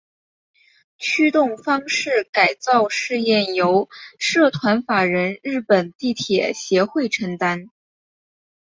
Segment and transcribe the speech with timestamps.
[0.97, 7.69] 驱动方式改造试验由社团法人日本地铁协会承担。